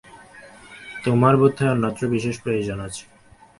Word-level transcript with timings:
তোমার 1.03 1.33
বোধ 1.39 1.53
হয় 1.59 1.71
অন্যত্র 1.73 2.03
বিশেষ 2.15 2.35
প্রয়োজন 2.43 2.77
আছে। 2.87 3.03